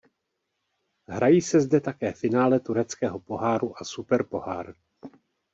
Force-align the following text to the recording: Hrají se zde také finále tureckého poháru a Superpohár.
Hrají 1.07 1.41
se 1.41 1.61
zde 1.61 1.81
také 1.81 2.11
finále 2.13 2.59
tureckého 2.59 3.19
poháru 3.19 3.81
a 3.81 3.85
Superpohár. 3.85 4.73